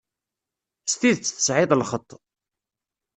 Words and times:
S 0.91 0.93
tidet 0.99 1.31
tesεiḍ 1.35 1.71
lxeṭṭ. 1.81 2.11